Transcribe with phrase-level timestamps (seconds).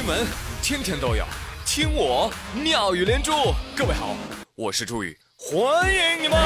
[0.00, 0.26] 新闻
[0.62, 1.22] 天天都有，
[1.66, 3.32] 听我妙语连珠。
[3.76, 4.16] 各位好，
[4.54, 6.38] 我是朱宇，欢迎你们。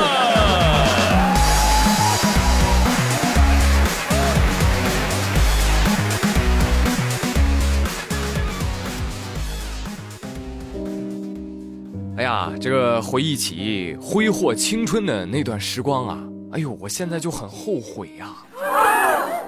[12.16, 16.18] 哎呀，这个回忆起挥霍青春的那段时光啊，
[16.54, 18.34] 哎呦，我现在就很后悔呀、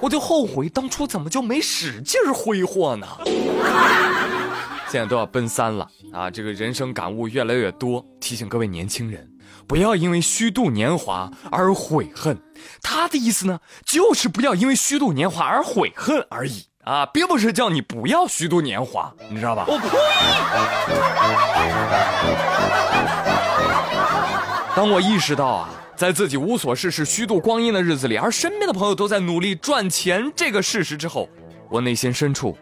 [0.01, 3.07] 我就后悔当初怎么就没使劲儿挥霍呢？
[4.89, 9.29] 现在都要奔三了啊，这个人生感悟越来越多，提醒各位年轻人，
[9.67, 12.37] 不要因为虚度年华而悔恨。
[12.81, 19.65] 他的意思呢，就是不要因为虚度年华而悔恨而已啊，并不是叫你不要虚度年华，你知道吧？
[19.67, 19.89] 我呸！
[24.73, 31.27] 当我意识到啊，在自己无所事事、虚度光阴的日子里，而身边的朋友都在努力赚钱这个事实之后，
[31.71, 32.55] 我内心深处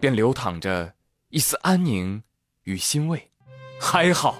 [0.00, 0.90] 便流淌着
[1.28, 2.22] 一丝安宁
[2.64, 3.30] 与欣慰。
[3.78, 4.38] 还好，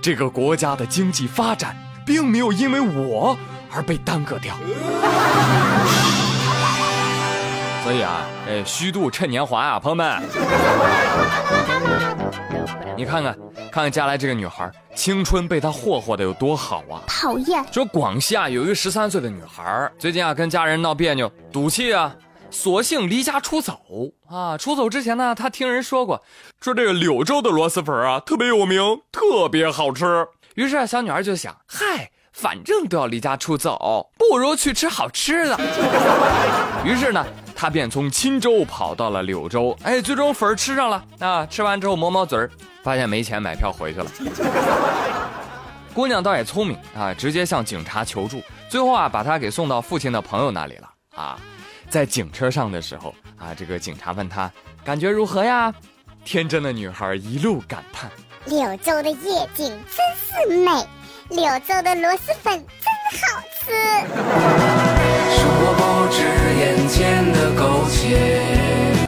[0.00, 1.76] 这个国家的经济发展
[2.06, 3.36] 并没有因为我
[3.70, 4.56] 而被耽搁掉。
[7.84, 10.22] 所以啊，哎，虚度趁年华啊，朋友们，
[12.96, 13.36] 你看看，
[13.70, 17.02] 看看家来这个女孩，青春被她霍霍的有多好啊！
[17.06, 22.14] 讨厌，说广西啊有一个十三岁的女孩，最近啊跟家人闹别扭，赌气啊，
[22.50, 23.80] 索性离家出走
[24.28, 24.56] 啊。
[24.58, 26.22] 出走之前呢，她听人说过，
[26.60, 30.26] 说这个柳州的螺蛳粉啊特别有名，特别好吃。
[30.56, 35.58] 于是啊，小女孩就想，嗨，反正都要离家出走，不如去吃好吃的。
[36.84, 37.24] 于是呢，
[37.60, 41.44] 她便从钦州跑到了柳州，哎，最终粉儿吃上了啊。
[41.44, 42.50] 吃完之后抹抹嘴儿，
[42.82, 44.06] 发现没钱买票回去了。
[45.92, 51.38] 姑娘倒也聪明啊，直接向警察求助，最后啊把她给送到父亲的朋友那里了啊。
[51.90, 54.50] 在警车上的时候啊，这个警察问她
[54.82, 55.70] 感觉如何呀？
[56.24, 58.10] 天真的女孩一路感叹：
[58.46, 60.32] 柳州的夜景真是
[60.64, 60.88] 美，
[61.28, 63.26] 柳州的螺蛳粉真好
[63.60, 63.70] 吃。
[66.90, 68.42] 间的苟且。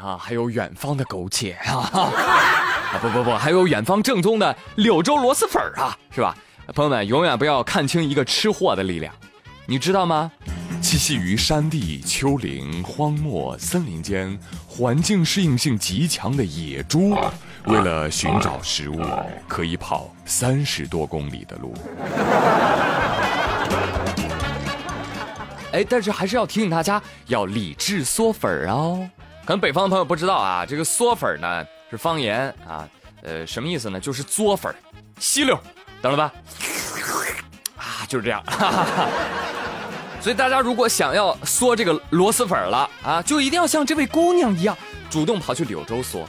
[0.01, 6.37] 啊，还有远方的苟且 啊，啊不不不，还有远方正宗的柳州螺蛳粉啊，是吧？
[6.75, 9.13] 朋友们，永远不要看清一个吃货的力量，
[9.67, 10.31] 你知道吗？
[10.81, 17.17] 栖息于山地、丘陵、荒漠、森林间，环境适应性极强的野猪，
[17.67, 19.01] 为了寻找食物，
[19.49, 21.75] 可以跑三十多公里的路。
[25.73, 29.09] 哎，但是还是要提醒大家，要理智嗦粉儿哦。
[29.45, 32.89] 可能北方的朋友不知道啊，这个嗦粉儿呢是方言啊，
[33.23, 33.99] 呃，什么意思呢？
[33.99, 34.77] 就是嘬粉儿，
[35.19, 35.59] 吸溜，
[36.01, 36.33] 懂了吧？
[37.77, 38.43] 啊，就是这样。
[38.45, 39.09] 哈哈哈。
[40.21, 44.79] 所以大家如果想要嗦这个螺蛳粉了啊，就一定要像这位姑娘一样，
[45.11, 46.25] 主动跑去柳州嗦，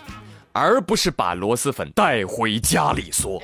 [0.52, 3.40] 而不是把螺蛳粉带回家里嗦。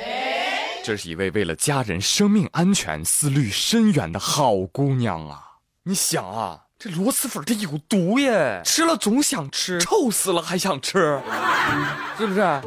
[0.83, 5.43] 这是一位为了家人生命安全思虑深远的好姑娘啊！
[5.83, 11.19] 你想啊，这螺蛳粉它有毒耶，吃了总想吃，臭死了还想吃，
[12.17, 12.41] 是不是？
[12.41, 12.61] 啊，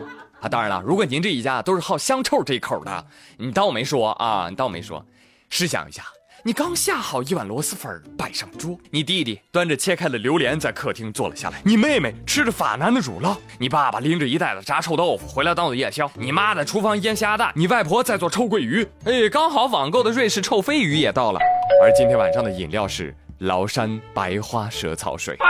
[0.50, 3.06] 当然了，如果您这一家都是好香臭这一口的，
[3.36, 5.04] 你当我没说啊，你当我没说。
[5.50, 6.04] 试想一下，
[6.42, 21.38] 你刚下好一碗螺蛳粉摆上桌，你弟弟端着切开的榴莲在客厅坐了下来，你妹妹吃着法南的乳酪，你爸爸拎着一袋子炸臭豆腐回来当做夜宵，你妈在厨房腌虾蛋，你外婆在做臭鳜鱼，哎，刚好网购的瑞士臭鲱鱼也到了。
[21.80, 25.36] 而今天晚上的饮料是崂山白花蛇草水。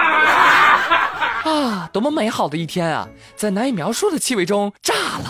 [1.44, 5.24] 啊，多么美好的一天啊，在难以描述的气味中炸了。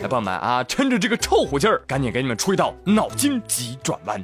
[0.00, 4.20] 来，朋友们啊，趁着这个臭火劲儿，赶紧给你们出一道脑筋急转弯。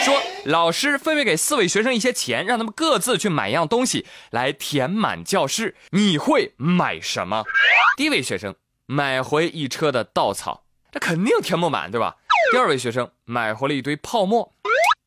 [0.00, 0.14] 说
[0.46, 7.44] 老师分别给四位学生一些钱，让他们各自去买一样东西来填满教室，你会买什么？
[7.96, 8.54] 第一位学生
[8.86, 12.16] 买回一车的稻草，这肯定填不满，对吧？
[12.52, 14.52] 第二位学生买回了一堆泡沫，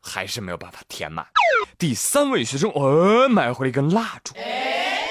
[0.01, 1.27] 还是没有办法填满。
[1.77, 4.33] 第三位学生，呃，买回了一根蜡烛，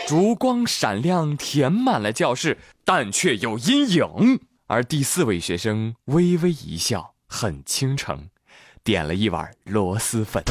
[0.08, 4.40] 烛光闪亮，填满了教室，但却有阴影。
[4.66, 8.26] 而第四位学生微微一笑，很倾城，
[8.82, 10.42] 点了一碗螺蛳粉。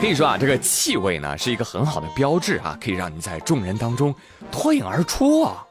[0.00, 4.12] 可以说啊，这个气味呢是一个很好的标志啊，可以让你在众人当中
[4.50, 5.64] 脱颖而出啊。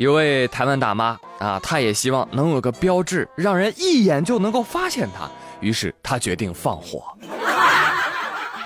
[0.00, 5.30] 有位台湾大妈啊，她也希望能有个标志，让人一眼就能够发现她，
[5.60, 7.04] 于是她决定放火。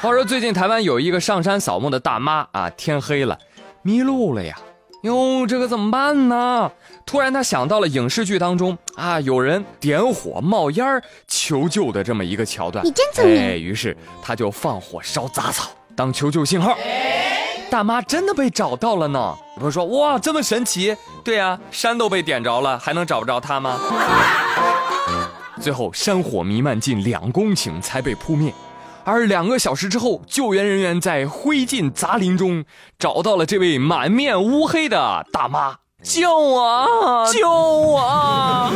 [0.00, 3.36] 话说最近台湾有一个上山扫墓的大妈啊，天黑了，
[3.82, 4.56] 迷路了呀。
[5.02, 6.70] 哟，这个怎么办呢？
[7.04, 12.86] 突然他想到了影视剧当中啊，有人点火冒烟儿求救的这么一个桥段。
[12.86, 16.78] 你真聪明哎，于是他就放火烧杂草，当求救信号。
[17.74, 19.34] 大妈真的被找到了呢！
[19.60, 20.96] 我说哇，这么神奇？
[21.24, 23.80] 对呀，山都被点着了，还能找不着他吗？
[25.60, 28.54] 最后山火弥漫近两公顷才被扑灭，
[29.02, 32.64] 而两个小时之后，救援人员在灰烬杂林中
[32.96, 35.74] 找到了这位满面乌黑的大妈。
[36.00, 37.28] 救我！
[37.32, 38.70] 救我！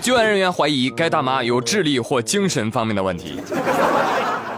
[0.00, 3.40] 救援人员怀疑该大妈有智力或精神方面的问题。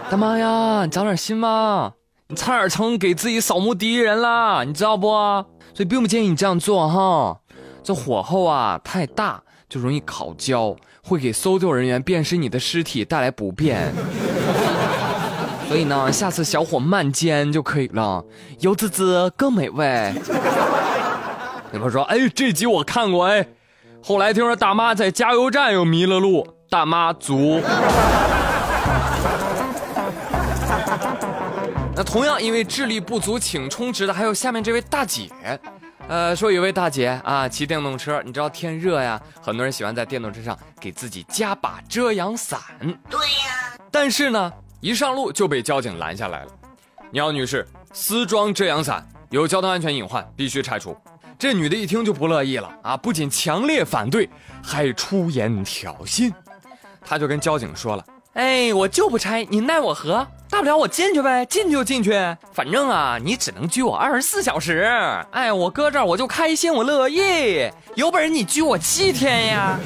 [0.07, 1.93] 大妈呀，你长点心嘛！
[2.27, 5.07] 你差点成给自己扫墓第一人啦，你知道不？
[5.07, 7.39] 所以并不建议你这样做哈。
[7.83, 13.91] 这火候啊太大，就容易烤焦，会给搜救人员辨识你的尸体带来不便。
[15.67, 18.23] 所以呢，下次小火慢煎就可以了，
[18.59, 20.13] 油滋滋更美味。
[21.71, 23.45] 你们说，哎，这集我看过哎。
[24.03, 27.59] 后来听说大妈在加油站又迷了路，大妈足。
[32.05, 35.29] 同样因为智力不足请充值的还有下面这位大姐，
[36.07, 42.57] 呃，说有位大姐啊骑电动车，你知道天热呀，很多人喜欢在电动车上给自己加把遮阳伞。
[43.09, 46.51] 对呀，但是呢，一上路就被交警拦下来了。
[47.11, 50.95] 苗女士，私装遮阳伞有交通安全隐患，必须拆除。
[51.37, 54.29] 这女的一听就不乐意了啊，不仅强烈反对，
[54.63, 56.31] 还出言挑衅。
[57.01, 58.05] 她就跟交警说了。
[58.35, 60.27] 哎，我就不拆，你奈我何？
[60.49, 62.11] 大不了我进去呗，进去就进去，
[62.51, 64.89] 反正啊，你只能拘我二十四小时。
[65.31, 67.69] 哎，我搁这儿我就开心，我乐意。
[67.95, 69.79] 有本事你拘我七天呀！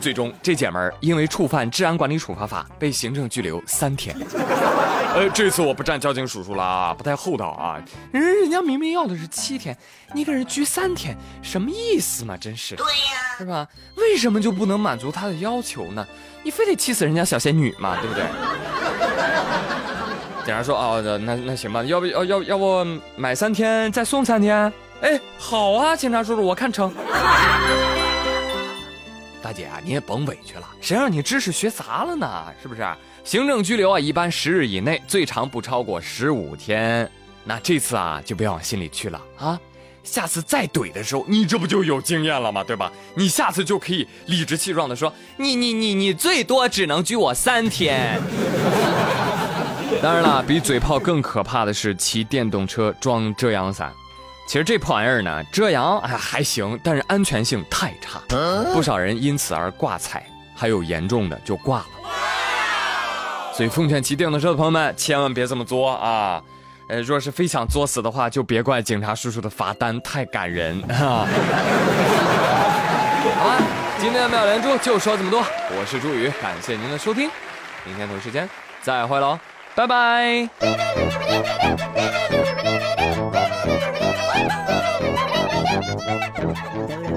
[0.00, 4.16] 最终，这姐们儿因为触犯治安管理处罚法被行政拘留三天。
[5.12, 7.82] 呃，这次我不站交警叔叔了啊，不太厚道啊。
[8.12, 9.76] 人人家明明要的是七天，
[10.14, 12.36] 你给人拘三天，什么意思嘛？
[12.36, 12.76] 真是。
[12.76, 13.66] 对呀，是吧？
[13.96, 16.06] 为什么就不能满足他的要求呢？
[16.42, 17.98] 你非得气死人家小仙女嘛？
[18.00, 18.24] 对不对？
[20.46, 22.84] 警察说：“哦，那那行吧，要不要要要不
[23.16, 24.72] 买三天再送三天？
[25.02, 26.92] 哎，好啊，警察叔叔，我看成。”
[29.42, 32.44] 大姐啊，你也甭委屈了，谁让你知识学杂了呢？
[32.60, 32.86] 是不是？
[33.24, 37.10] 行政拘留啊，一般十日以内，最长不超过十五天。
[37.44, 39.58] 那这次啊，就别往心里去了啊。
[40.02, 42.64] 下次再怼的时候，你这不就有经验了吗？
[42.64, 42.90] 对吧？
[43.14, 48.20] 你下次就可以理直气壮的说：“你你你你最多只能拘我三天。
[50.02, 53.92] ”当然了，比嘴炮更可怕的是骑电动车装遮阳伞。
[54.50, 58.20] 其实这破玩意儿呢，遮阳哎还行，但是安全性太差，
[58.74, 60.26] 不少人因此而挂彩，
[60.56, 61.86] 还有严重的就挂了。
[63.54, 66.42] 所以奉劝骑电动车的朋友们，千万别这么作啊！
[66.88, 71.28] 呃，若是非想作死的话，就别怪警察叔叔的罚单太感人啊！
[73.38, 73.62] 好了，
[74.00, 75.44] 今天的妙连珠就说这么多，
[75.78, 77.30] 我是朱宇，感谢您的收听，
[77.84, 78.50] 明天同一时间
[78.82, 79.38] 再会喽，
[79.76, 80.48] 拜拜。
[86.60, 87.09] There